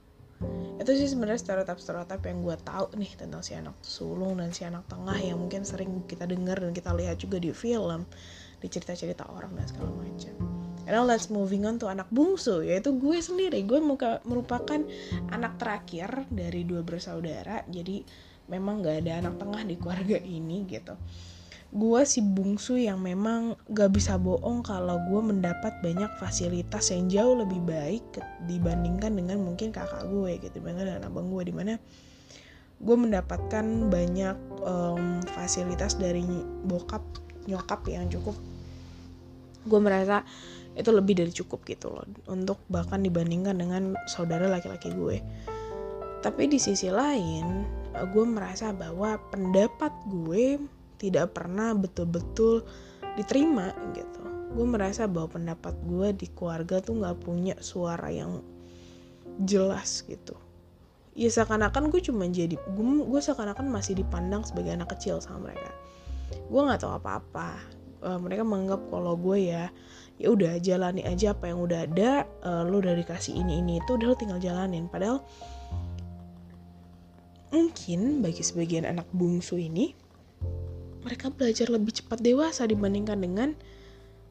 itu 0.78 0.90
sih 0.95 1.11
sebenarnya 1.11 1.42
stereotip 1.42 1.78
stereotip 1.83 2.23
yang 2.23 2.38
gue 2.47 2.57
tahu 2.62 2.95
nih 2.95 3.11
tentang 3.18 3.42
si 3.42 3.59
anak 3.59 3.75
sulung 3.83 4.38
dan 4.38 4.54
si 4.54 4.62
anak 4.62 4.87
tengah 4.87 5.18
yang 5.18 5.38
mungkin 5.42 5.66
sering 5.66 6.07
kita 6.07 6.30
dengar 6.30 6.62
dan 6.62 6.71
kita 6.71 6.95
lihat 6.95 7.18
juga 7.18 7.42
di 7.42 7.50
film 7.50 8.07
di 8.62 8.66
cerita-cerita 8.71 9.26
orang 9.30 9.54
dan 9.54 9.66
segala 9.66 9.90
macam. 9.95 10.35
And 10.88 10.97
now 10.97 11.04
let's 11.04 11.28
moving 11.28 11.68
on 11.68 11.76
to 11.83 11.90
anak 11.90 12.09
bungsu 12.09 12.64
yaitu 12.64 12.97
gue 12.97 13.18
sendiri 13.21 13.61
gue 13.66 13.76
merupakan 14.25 14.80
anak 15.28 15.61
terakhir 15.61 16.25
dari 16.33 16.64
dua 16.64 16.80
bersaudara 16.80 17.61
jadi 17.68 18.00
memang 18.49 18.80
gak 18.80 19.04
ada 19.04 19.21
anak 19.21 19.37
tengah 19.37 19.62
di 19.68 19.76
keluarga 19.76 20.16
ini 20.16 20.64
gitu 20.64 20.97
gue 21.68 22.00
si 22.08 22.25
bungsu 22.25 22.80
yang 22.80 23.04
memang 23.04 23.52
gak 23.68 23.92
bisa 23.92 24.16
bohong 24.16 24.64
kalau 24.64 24.96
gue 25.04 25.20
mendapat 25.20 25.76
banyak 25.84 26.08
fasilitas 26.16 26.88
yang 26.88 27.12
jauh 27.12 27.37
lebih 27.37 27.60
baik 27.60 28.04
dibandingkan 28.48 29.12
dengan 29.12 29.44
mungkin 29.44 29.68
kakak 29.68 30.08
gue 30.08 30.40
gitu 30.40 30.64
dibandingkan 30.64 30.96
dengan 30.96 31.12
abang 31.12 31.28
gue 31.28 31.44
di 31.44 31.52
mana 31.52 31.76
gue 32.78 32.96
mendapatkan 32.96 33.90
banyak 33.90 34.37
um, 34.64 35.20
fasilitas 35.34 36.00
dari 36.00 36.25
bokap 36.64 37.02
nyokap 37.44 37.84
yang 37.90 38.06
cukup. 38.08 38.38
Gue 39.66 39.80
merasa 39.82 40.22
itu 40.78 40.88
lebih 40.94 41.18
dari 41.18 41.34
cukup 41.34 41.66
gitu 41.66 41.90
loh 41.90 42.06
untuk 42.30 42.62
bahkan 42.70 43.02
dibandingkan 43.02 43.58
dengan 43.58 43.98
saudara 44.06 44.46
laki-laki 44.46 44.94
gue. 44.94 45.18
Tapi 46.22 46.46
di 46.46 46.56
sisi 46.56 46.88
lain 46.88 47.66
gue 47.92 48.25
merasa 48.25 48.70
bahwa 48.70 49.18
pendapat 49.34 49.90
gue 50.06 50.62
tidak 50.99 51.33
pernah 51.33 51.73
betul-betul 51.73 52.67
diterima 53.14 53.73
gitu. 53.95 54.23
Gue 54.55 54.67
merasa 54.67 55.07
bahwa 55.07 55.38
pendapat 55.38 55.75
gue 55.87 56.09
di 56.14 56.26
keluarga 56.35 56.83
tuh 56.83 56.99
nggak 56.99 57.17
punya 57.23 57.55
suara 57.62 58.11
yang 58.11 58.43
jelas 59.47 60.02
gitu. 60.07 60.35
Ya 61.19 61.31
seakan-akan 61.31 61.90
gue 61.90 61.99
cuma 62.02 62.26
jadi 62.31 62.55
gue, 62.55 62.85
gue 63.07 63.21
seakan-akan 63.23 63.67
masih 63.71 63.99
dipandang 63.99 64.47
sebagai 64.47 64.75
anak 64.75 64.95
kecil 64.99 65.19
sama 65.19 65.50
mereka. 65.50 65.71
Gue 66.47 66.61
nggak 66.62 66.83
tahu 66.83 66.95
apa-apa. 66.95 67.59
Uh, 67.99 68.19
mereka 68.23 68.47
menganggap 68.47 68.87
kalau 68.95 69.19
gue 69.19 69.50
ya 69.50 69.75
ya 70.23 70.31
udah 70.31 70.59
jalani 70.62 71.02
aja 71.02 71.35
apa 71.35 71.50
yang 71.50 71.59
udah 71.62 71.87
ada 71.87 72.26
uh, 72.47 72.62
lo 72.62 72.78
udah 72.78 72.95
dikasih 72.95 73.35
ini 73.35 73.59
ini 73.59 73.83
itu 73.83 73.99
udah 73.99 74.07
lo 74.07 74.17
tinggal 74.19 74.38
jalanin. 74.38 74.87
Padahal 74.87 75.23
mungkin 77.50 78.23
bagi 78.23 78.43
sebagian 78.45 78.87
anak 78.87 79.09
bungsu 79.11 79.59
ini 79.59 79.97
mereka 81.02 81.31
belajar 81.31 81.71
lebih 81.71 82.02
cepat 82.02 82.19
dewasa 82.23 82.67
dibandingkan 82.67 83.19
dengan 83.19 83.50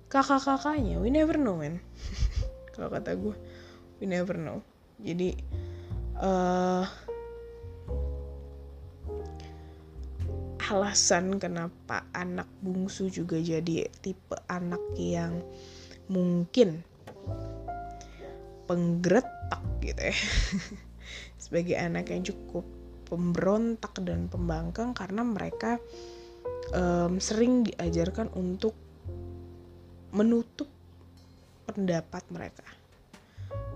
kakak-kakaknya. 0.08 1.00
We 1.00 1.12
never 1.12 1.36
know 1.36 1.60
man. 1.60 1.80
Kalau 2.76 2.92
kata 2.92 3.16
gue 3.16 3.36
we 4.00 4.06
never 4.06 4.36
know. 4.36 4.64
Jadi 5.02 5.38
uh, 6.20 6.86
alasan 10.68 11.40
kenapa 11.40 12.04
anak 12.12 12.50
bungsu 12.60 13.08
juga 13.08 13.40
jadi 13.40 13.88
tipe 14.04 14.36
anak 14.52 14.84
yang 15.00 15.40
mungkin 16.12 16.84
penggretak 18.68 19.64
gitu 19.80 20.02
ya. 20.12 20.18
Sebagai 21.44 21.80
anak 21.80 22.12
yang 22.12 22.28
cukup 22.28 22.68
pemberontak 23.08 23.96
dan 24.04 24.28
pembangkang 24.28 24.92
karena 24.92 25.24
mereka 25.24 25.80
um, 26.74 27.20
sering 27.22 27.68
diajarkan 27.68 28.32
untuk 28.36 28.74
menutup 30.16 30.68
pendapat 31.68 32.24
mereka. 32.32 32.66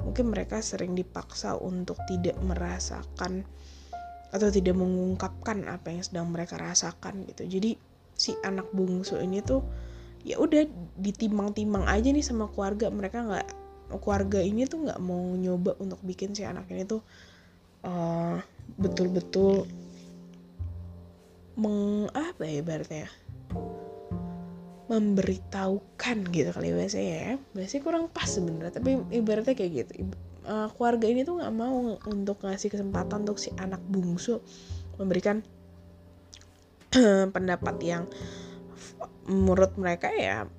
Mungkin 0.01 0.33
mereka 0.33 0.63
sering 0.65 0.97
dipaksa 0.97 1.59
untuk 1.59 1.99
tidak 2.09 2.39
merasakan 2.41 3.45
atau 4.31 4.47
tidak 4.47 4.79
mengungkapkan 4.79 5.67
apa 5.67 5.91
yang 5.91 6.03
sedang 6.03 6.31
mereka 6.31 6.57
rasakan 6.57 7.27
gitu. 7.27 7.45
Jadi 7.45 7.75
si 8.15 8.31
anak 8.41 8.71
bungsu 8.71 9.19
ini 9.19 9.43
tuh 9.43 9.61
ya 10.21 10.37
udah 10.37 10.65
ditimang-timang 11.01 11.89
aja 11.89 12.13
nih 12.13 12.21
sama 12.21 12.45
keluarga 12.53 12.93
mereka 12.93 13.25
nggak 13.25 13.47
keluarga 13.99 14.39
ini 14.39 14.69
tuh 14.69 14.85
nggak 14.87 15.01
mau 15.01 15.33
nyoba 15.35 15.75
untuk 15.81 15.99
bikin 16.05 16.37
si 16.37 16.45
anak 16.45 16.69
ini 16.69 16.85
tuh 16.85 17.01
uh, 17.83 18.37
betul-betul 18.77 19.65
meng 21.59 22.07
apa 22.15 22.47
ya 22.47 22.63
ibaratnya 22.63 23.07
memberitahukan 24.91 26.17
gitu 26.35 26.49
kali 26.51 26.75
bahasanya 26.75 27.15
ya. 27.15 27.33
Bahasanya 27.55 27.83
kurang 27.87 28.03
pas 28.11 28.27
sebenarnya 28.27 28.75
tapi 28.75 28.99
ibaratnya 29.15 29.55
kayak 29.55 29.71
gitu. 29.87 30.11
Uh, 30.43 30.67
keluarga 30.75 31.05
ini 31.07 31.23
tuh 31.23 31.39
nggak 31.39 31.53
mau 31.55 31.95
untuk 32.11 32.43
ngasih 32.43 32.67
kesempatan 32.67 33.23
untuk 33.23 33.39
si 33.39 33.55
anak 33.55 33.79
bungsu 33.87 34.43
memberikan 34.99 35.39
pendapat 37.35 37.75
yang 37.79 38.03
menurut 39.29 39.77
mereka 39.79 40.11
ya 40.11 40.49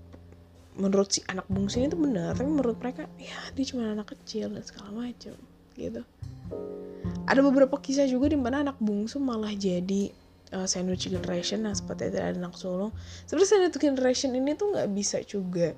menurut 0.79 1.13
si 1.13 1.21
anak 1.29 1.45
bungsu 1.53 1.85
ini 1.85 1.93
tuh 1.93 2.01
benar 2.01 2.33
tapi 2.33 2.49
menurut 2.49 2.81
mereka 2.81 3.05
ya 3.21 3.37
dia 3.53 3.65
cuma 3.69 3.93
anak 3.93 4.17
kecil 4.17 4.49
dan 4.49 4.65
segala 4.65 4.89
macam 4.95 5.37
gitu. 5.77 6.01
Ada 7.29 7.41
beberapa 7.45 7.77
kisah 7.77 8.09
juga 8.09 8.33
di 8.33 8.39
mana 8.41 8.65
anak 8.65 8.81
bungsu 8.81 9.21
malah 9.21 9.53
jadi 9.53 10.22
uh, 10.53 10.69
sandwich 10.69 11.09
generation 11.09 11.65
nah 11.67 11.75
seperti 11.75 12.13
ada 12.13 12.33
anak 12.33 12.55
sulung 12.55 12.93
sebenarnya 13.27 13.51
sandwich 13.51 13.79
generation 13.81 14.31
ini 14.37 14.55
tuh 14.55 14.73
nggak 14.77 14.89
bisa 14.93 15.19
juga 15.25 15.73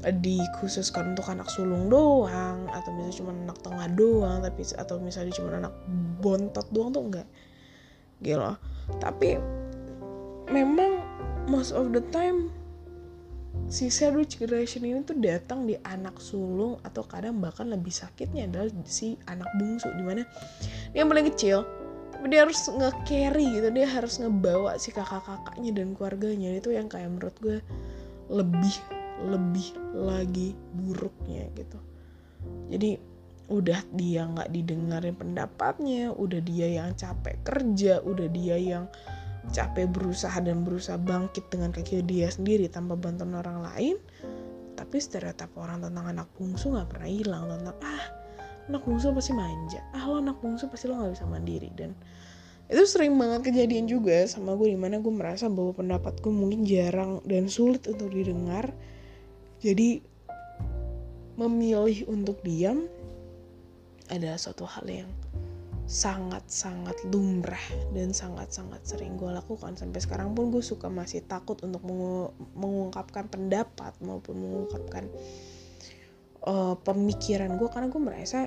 dikhususkan 0.00 1.12
untuk 1.12 1.28
anak 1.28 1.52
sulung 1.52 1.92
doang 1.92 2.64
atau 2.72 2.88
misalnya 2.96 3.16
cuma 3.20 3.32
anak 3.36 3.58
tengah 3.60 3.88
doang 3.92 4.38
tapi 4.40 4.60
atau 4.72 4.96
misalnya 4.96 5.32
cuma 5.36 5.48
anak 5.60 5.74
bontot 6.24 6.66
doang 6.72 6.88
tuh 6.88 7.02
enggak 7.04 7.28
gitu 8.24 8.40
tapi 8.96 9.36
memang 10.48 11.04
most 11.52 11.76
of 11.76 11.92
the 11.92 12.00
time 12.08 12.48
si 13.70 13.86
sandwich 13.86 14.38
generation 14.38 14.82
ini 14.82 15.02
tuh 15.06 15.18
datang 15.18 15.66
di 15.66 15.78
anak 15.86 16.18
sulung 16.18 16.82
atau 16.82 17.06
kadang 17.06 17.38
bahkan 17.38 17.70
lebih 17.70 17.92
sakitnya 17.94 18.50
adalah 18.50 18.70
si 18.86 19.14
anak 19.30 19.46
bungsu. 19.58 19.90
Di 19.94 20.02
mana 20.02 20.26
dia 20.90 21.02
yang 21.02 21.10
paling 21.10 21.26
kecil 21.30 21.62
dia 22.28 22.44
harus 22.44 22.60
nge-carry 22.68 23.46
gitu 23.56 23.68
dia 23.72 23.88
harus 23.88 24.20
ngebawa 24.20 24.76
si 24.76 24.92
kakak-kakaknya 24.92 25.70
dan 25.72 25.96
keluarganya. 25.96 26.50
Itu 26.58 26.74
yang 26.74 26.90
kayak 26.90 27.08
menurut 27.08 27.36
gue 27.40 27.58
lebih 28.28 28.76
lebih 29.24 29.66
lagi 29.96 30.56
buruknya 30.76 31.48
gitu. 31.56 31.78
Jadi 32.72 32.90
udah 33.50 33.82
dia 33.98 34.30
nggak 34.30 34.54
didengarin 34.54 35.18
pendapatnya 35.18 36.14
udah 36.14 36.38
dia 36.38 36.70
yang 36.70 36.94
capek 36.94 37.34
kerja 37.42 37.98
udah 37.98 38.30
dia 38.30 38.54
yang 38.54 38.86
capek 39.50 39.90
berusaha 39.90 40.38
dan 40.38 40.62
berusaha 40.62 40.94
bangkit 40.94 41.50
dengan 41.50 41.74
kaki 41.74 42.06
dia 42.06 42.30
sendiri 42.30 42.70
tanpa 42.70 42.94
bantuan 42.94 43.34
orang 43.34 43.66
lain 43.66 43.96
tapi 44.78 45.02
stereotip 45.02 45.50
orang 45.58 45.82
tentang 45.82 46.14
anak 46.14 46.30
bungsu 46.38 46.70
nggak 46.70 46.94
pernah 46.94 47.10
hilang 47.10 47.44
tentang 47.50 47.76
ah 47.82 48.19
anak 48.70 48.86
bungsu 48.86 49.10
pasti 49.10 49.34
manja. 49.34 49.82
Ah 49.90 50.06
lo 50.06 50.22
anak 50.22 50.38
bungsu 50.38 50.70
pasti 50.70 50.86
lo 50.86 50.96
nggak 50.96 51.18
bisa 51.18 51.26
mandiri. 51.26 51.68
Dan 51.74 51.92
itu 52.70 52.86
sering 52.86 53.18
banget 53.18 53.50
kejadian 53.50 53.90
juga 53.90 54.22
sama 54.30 54.54
gue 54.54 54.70
di 54.70 54.78
mana 54.78 55.02
gue 55.02 55.10
merasa 55.10 55.50
bahwa 55.50 55.74
pendapat 55.74 56.22
gue 56.22 56.30
mungkin 56.30 56.62
jarang 56.62 57.18
dan 57.26 57.50
sulit 57.50 57.82
untuk 57.90 58.14
didengar. 58.14 58.70
Jadi 59.58 60.00
memilih 61.34 62.06
untuk 62.06 62.38
diam 62.46 62.86
adalah 64.06 64.38
suatu 64.38 64.62
hal 64.66 64.86
yang 64.86 65.10
sangat-sangat 65.90 66.94
lumrah 67.10 67.66
dan 67.90 68.14
sangat-sangat 68.14 68.78
sering 68.86 69.18
gue 69.18 69.26
lakukan. 69.26 69.74
Sampai 69.74 69.98
sekarang 69.98 70.38
pun 70.38 70.54
gue 70.54 70.62
suka 70.62 70.86
masih 70.86 71.26
takut 71.26 71.58
untuk 71.66 71.82
mengungkapkan 72.54 73.26
pendapat 73.26 73.98
maupun 73.98 74.38
mengungkapkan 74.38 75.10
uh, 76.46 76.78
pemikiran 76.86 77.58
gue. 77.58 77.66
Karena 77.66 77.90
gue 77.90 78.02
merasa 78.02 78.46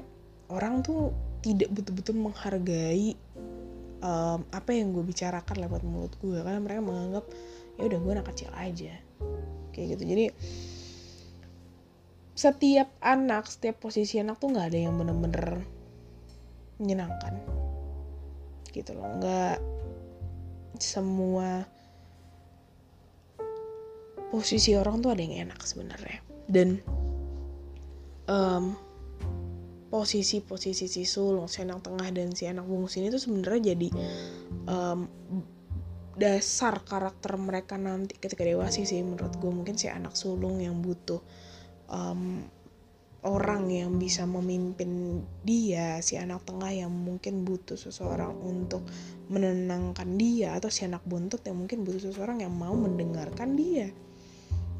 orang 0.52 0.84
tuh 0.84 1.14
tidak 1.44 1.70
betul-betul 1.76 2.16
menghargai 2.16 3.16
um, 4.04 4.44
apa 4.52 4.70
yang 4.72 4.92
gue 4.92 5.04
bicarakan 5.04 5.56
lewat 5.64 5.82
mulut 5.84 6.14
gue. 6.20 6.40
Karena 6.40 6.60
mereka 6.60 6.82
menganggap 6.84 7.26
ya 7.80 7.84
udah 7.88 8.00
gue 8.00 8.12
anak 8.12 8.28
kecil 8.36 8.50
aja. 8.56 8.94
Kayak 9.72 9.98
gitu. 9.98 10.04
Jadi 10.08 10.26
setiap 12.34 12.90
anak 13.00 13.46
setiap 13.46 13.78
posisi 13.78 14.18
anak 14.18 14.42
tuh 14.42 14.50
nggak 14.52 14.74
ada 14.74 14.80
yang 14.80 14.96
bener-bener 15.00 15.64
menyenangkan. 16.80 17.34
Gitu 18.72 18.92
loh. 18.96 19.08
Nggak 19.20 19.58
semua 20.80 21.64
posisi 24.34 24.74
orang 24.74 24.98
tuh 25.00 25.14
ada 25.14 25.22
yang 25.22 25.48
enak 25.50 25.62
sebenarnya. 25.62 26.20
Dan 26.50 26.82
um, 28.28 28.74
posisi-posisi 29.94 30.90
si 30.90 31.06
sulung, 31.06 31.46
si 31.46 31.62
anak 31.62 31.86
tengah 31.86 32.10
dan 32.10 32.34
si 32.34 32.50
anak 32.50 32.66
bungsu 32.66 32.98
ini 32.98 33.14
tuh 33.14 33.22
sebenarnya 33.22 33.78
jadi 33.78 33.94
um, 34.66 35.06
dasar 36.18 36.82
karakter 36.82 37.38
mereka 37.38 37.78
nanti 37.78 38.18
ketika 38.18 38.42
dewasa 38.42 38.82
sih 38.82 39.06
menurut 39.06 39.38
gue 39.38 39.54
mungkin 39.54 39.78
si 39.78 39.94
anak 39.94 40.18
sulung 40.18 40.58
yang 40.58 40.82
butuh 40.82 41.22
um, 41.94 42.42
orang 43.22 43.70
yang 43.70 44.02
bisa 44.02 44.26
memimpin 44.26 45.22
dia 45.46 46.02
si 46.02 46.18
anak 46.18 46.42
tengah 46.42 46.74
yang 46.74 46.90
mungkin 46.90 47.46
butuh 47.46 47.78
seseorang 47.78 48.34
untuk 48.42 48.82
menenangkan 49.30 50.18
dia 50.18 50.58
atau 50.58 50.74
si 50.74 50.90
anak 50.90 51.06
buntut 51.06 51.46
yang 51.46 51.62
mungkin 51.62 51.86
butuh 51.86 52.10
seseorang 52.10 52.42
yang 52.42 52.52
mau 52.52 52.74
mendengarkan 52.76 53.56
dia. 53.56 53.94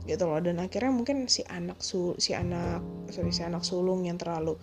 Gitu 0.04 0.24
loh. 0.28 0.44
Dan 0.44 0.60
akhirnya 0.60 0.92
mungkin 0.92 1.32
si 1.32 1.48
anak 1.48 1.80
sul 1.80 2.20
si 2.20 2.36
anak 2.36 2.84
sorry 3.08 3.32
si 3.32 3.48
anak 3.48 3.64
sulung 3.64 4.04
yang 4.04 4.20
terlalu 4.20 4.60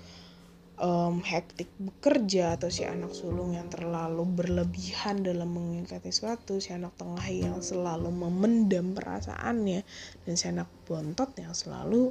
um, 0.81 1.21
hektik 1.21 1.69
bekerja 1.77 2.57
atau 2.57 2.73
si 2.73 2.83
anak 2.89 3.13
sulung 3.13 3.55
yang 3.55 3.69
terlalu 3.69 4.25
berlebihan 4.25 5.21
dalam 5.21 5.53
mengingkati 5.53 6.09
sesuatu 6.09 6.59
si 6.59 6.73
anak 6.73 6.97
tengah 6.97 7.23
yang 7.29 7.61
selalu 7.61 8.09
memendam 8.09 8.97
perasaannya 8.97 9.85
dan 10.25 10.35
si 10.35 10.49
anak 10.49 10.67
bontot 10.89 11.31
yang 11.37 11.53
selalu 11.53 12.11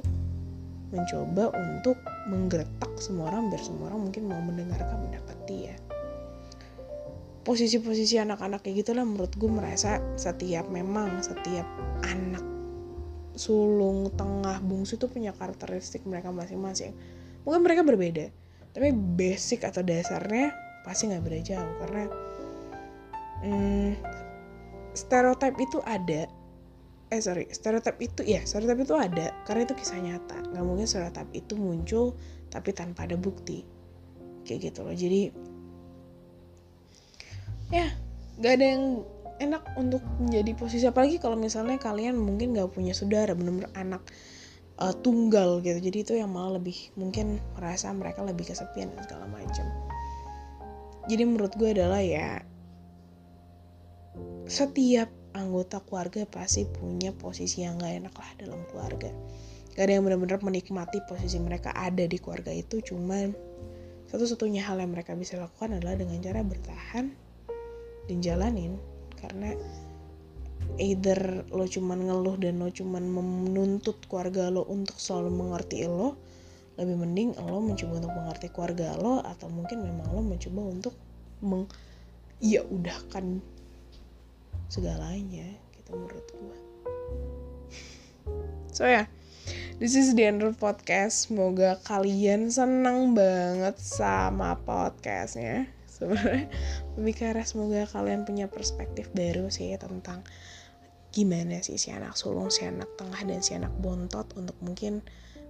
mencoba 0.90 1.54
untuk 1.54 1.98
menggeretak 2.30 2.90
semua 2.98 3.30
orang 3.30 3.50
biar 3.50 3.62
semua 3.62 3.90
orang 3.92 4.10
mungkin 4.10 4.22
mau 4.26 4.40
mendengarkan 4.42 4.96
pendapat 5.06 5.38
dia 5.46 5.74
posisi-posisi 7.46 8.18
anak-anak 8.18 8.62
kayak 8.62 8.86
gitulah 8.86 9.02
menurut 9.02 9.32
gue 9.34 9.50
merasa 9.50 9.98
setiap 10.14 10.66
memang 10.70 11.18
setiap 11.24 11.66
anak 12.06 12.50
sulung, 13.40 14.12
tengah, 14.20 14.60
bungsu 14.60 15.00
itu 15.00 15.08
punya 15.08 15.32
karakteristik 15.32 16.04
mereka 16.04 16.28
masing-masing. 16.28 16.92
Mungkin 17.48 17.64
mereka 17.64 17.80
berbeda, 17.88 18.28
tapi 18.70 18.94
basic 18.94 19.66
atau 19.66 19.82
dasarnya 19.82 20.54
pasti 20.86 21.10
nggak 21.10 21.22
beda 21.26 21.40
jauh 21.42 21.74
karena 21.84 22.02
hmm, 23.44 23.90
stereotip 24.94 25.54
itu 25.58 25.78
ada. 25.84 26.26
Eh 27.10 27.18
sorry, 27.18 27.50
stereotip 27.50 27.98
itu 27.98 28.22
ya 28.22 28.38
stereotip 28.46 28.86
itu 28.86 28.94
ada 28.94 29.34
karena 29.46 29.66
itu 29.66 29.74
kisah 29.74 29.98
nyata. 29.98 30.38
Nggak 30.54 30.64
mungkin 30.64 30.86
stereotip 30.86 31.28
itu 31.34 31.58
muncul 31.58 32.14
tapi 32.50 32.70
tanpa 32.70 33.10
ada 33.10 33.18
bukti. 33.18 33.66
Kayak 34.46 34.70
gitu 34.70 34.86
loh. 34.86 34.94
Jadi 34.94 35.22
ya 37.70 37.86
nggak 38.38 38.52
ada 38.54 38.66
yang 38.66 38.84
enak 39.40 39.62
untuk 39.74 40.04
menjadi 40.20 40.52
posisi 40.52 40.84
apalagi 40.84 41.16
kalau 41.16 41.34
misalnya 41.34 41.80
kalian 41.80 42.12
mungkin 42.12 42.52
gak 42.52 42.76
punya 42.76 42.92
saudara 42.92 43.32
bener-bener 43.32 43.72
anak 43.72 44.04
uh, 44.80 44.94
tunggal 45.04 45.60
gitu. 45.60 45.78
Jadi 45.78 45.98
itu 46.02 46.12
yang 46.16 46.32
malah 46.32 46.58
lebih 46.58 46.90
mungkin 46.96 47.38
merasa 47.54 47.92
mereka 47.92 48.24
lebih 48.24 48.48
kesepian 48.48 48.90
dan 48.96 49.04
segala 49.04 49.28
macam. 49.28 49.66
Jadi 51.06 51.22
menurut 51.24 51.52
gue 51.56 51.70
adalah 51.72 52.00
ya 52.00 52.40
setiap 54.50 55.08
anggota 55.30 55.78
keluarga 55.86 56.26
pasti 56.26 56.66
punya 56.66 57.14
posisi 57.14 57.62
yang 57.62 57.78
gak 57.78 58.02
enak 58.02 58.14
lah 58.18 58.30
dalam 58.36 58.60
keluarga. 58.68 59.10
Gak 59.78 59.86
ada 59.86 59.92
yang 59.96 60.04
benar-benar 60.04 60.42
menikmati 60.42 60.98
posisi 61.06 61.38
mereka 61.38 61.70
ada 61.72 62.02
di 62.02 62.18
keluarga 62.18 62.50
itu. 62.50 62.82
Cuman 62.82 63.30
satu-satunya 64.10 64.66
hal 64.66 64.82
yang 64.82 64.90
mereka 64.90 65.14
bisa 65.14 65.38
lakukan 65.38 65.78
adalah 65.78 65.94
dengan 65.94 66.18
cara 66.18 66.42
bertahan 66.42 67.14
dan 68.10 68.18
jalanin. 68.18 68.74
Karena 69.14 69.54
either 70.80 71.44
lo 71.52 71.68
cuman 71.68 72.08
ngeluh 72.08 72.40
dan 72.40 72.60
lo 72.60 72.72
cuman 72.72 73.04
menuntut 73.04 74.00
keluarga 74.08 74.48
lo 74.48 74.64
untuk 74.64 74.96
selalu 74.96 75.30
mengerti 75.32 75.84
lo 75.84 76.16
lebih 76.80 76.96
mending 76.96 77.36
lo 77.36 77.60
mencoba 77.60 78.00
untuk 78.00 78.12
mengerti 78.16 78.46
keluarga 78.48 78.96
lo 78.96 79.20
atau 79.20 79.52
mungkin 79.52 79.84
memang 79.84 80.08
lo 80.08 80.24
mencoba 80.24 80.60
untuk 80.64 80.94
meng 81.44 81.68
ya 82.40 82.64
udah 82.64 82.96
kan 83.12 83.44
segalanya 84.72 85.44
gitu 85.76 85.92
menurut 85.92 86.26
gue 86.32 86.58
so 88.76 88.88
ya 88.88 89.04
yeah, 89.04 89.06
this 89.80 89.96
is 89.96 90.12
the 90.12 90.28
end 90.28 90.44
of 90.44 90.60
podcast. 90.60 91.28
Semoga 91.28 91.80
kalian 91.88 92.52
seneng 92.52 93.16
banget 93.16 93.80
sama 93.80 94.60
podcastnya. 94.60 95.72
Sebenarnya 96.00 96.48
lebih 96.96 97.14
ke 97.16 97.44
semoga 97.44 97.88
kalian 97.88 98.24
punya 98.24 98.48
perspektif 98.48 99.12
baru 99.12 99.48
sih 99.48 99.72
tentang 99.80 100.24
gimana 101.10 101.58
sih 101.62 101.74
si 101.74 101.90
anak 101.90 102.14
sulung, 102.14 102.50
si 102.50 102.62
anak 102.62 102.86
tengah 102.94 103.18
dan 103.26 103.42
si 103.42 103.58
anak 103.58 103.74
bontot 103.82 104.26
untuk 104.38 104.54
mungkin 104.62 105.02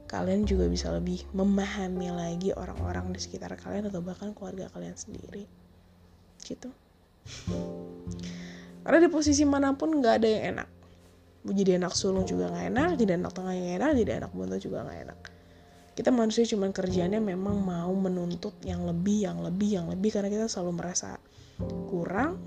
kalian 0.08 0.48
juga 0.48 0.66
bisa 0.66 0.90
lebih 0.90 1.22
memahami 1.36 2.10
lagi 2.10 2.50
orang-orang 2.56 3.14
di 3.14 3.20
sekitar 3.22 3.54
kalian 3.60 3.92
atau 3.92 4.02
bahkan 4.02 4.32
keluarga 4.32 4.72
kalian 4.72 4.96
sendiri. 4.96 5.46
Gitu. 6.42 6.72
Karena 8.82 8.98
di 8.98 9.08
posisi 9.12 9.44
mana 9.44 9.76
pun 9.76 10.00
nggak 10.00 10.14
ada 10.18 10.28
yang 10.28 10.44
enak. 10.56 10.68
Jadi 11.40 11.70
anak 11.80 11.96
sulung 11.96 12.28
juga 12.28 12.52
nggak 12.52 12.66
enak 12.68 12.88
jadi 13.00 13.16
anak 13.16 13.32
tengah 13.32 13.54
yang 13.56 13.68
enak 13.80 13.90
jadi 13.96 14.10
anak 14.20 14.30
bontot 14.36 14.60
juga 14.60 14.84
nggak 14.84 14.98
enak. 15.08 15.18
Kita 15.96 16.10
manusia 16.12 16.44
cuma 16.48 16.72
kerjanya 16.72 17.20
memang 17.20 17.60
mau 17.60 17.92
menuntut 17.92 18.56
yang 18.64 18.88
lebih 18.88 19.28
yang 19.28 19.44
lebih 19.44 19.68
yang 19.76 19.86
lebih 19.88 20.10
karena 20.12 20.32
kita 20.32 20.48
selalu 20.48 20.80
merasa 20.80 21.20
kurang 21.92 22.40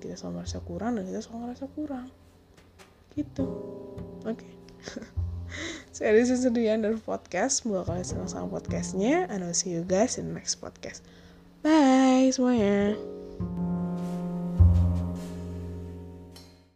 kita 0.00 0.16
selalu 0.16 0.42
merasa 0.42 0.58
kurang 0.62 0.92
dan 0.96 1.04
kita 1.06 1.20
selalu 1.20 1.38
merasa 1.50 1.64
kurang 1.70 2.08
gitu. 3.16 3.46
Oke. 4.24 4.40
Okay. 4.40 4.52
so 5.94 6.06
this 6.08 6.30
is 6.30 6.46
the 6.46 6.52
podcast. 7.00 7.64
Semoga 7.64 7.94
kalian 7.94 8.06
senang 8.06 8.30
sama 8.30 8.46
podcastnya 8.48 9.26
and 9.28 9.42
I'll 9.42 9.56
see 9.56 9.74
you 9.74 9.82
guys 9.82 10.16
in 10.20 10.30
the 10.30 10.34
next 10.36 10.62
podcast. 10.62 11.02
Bye 11.60 12.32
semuanya 12.32 12.96